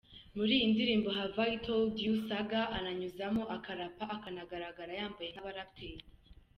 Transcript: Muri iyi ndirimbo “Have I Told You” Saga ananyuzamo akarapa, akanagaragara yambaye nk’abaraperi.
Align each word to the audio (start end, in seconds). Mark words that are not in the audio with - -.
Muri 0.37 0.51
iyi 0.57 0.67
ndirimbo 0.73 1.09
“Have 1.17 1.39
I 1.51 1.53
Told 1.65 1.93
You” 2.05 2.13
Saga 2.27 2.61
ananyuzamo 2.77 3.43
akarapa, 3.55 4.03
akanagaragara 4.15 4.91
yambaye 4.99 5.29
nk’abaraperi. 5.31 6.03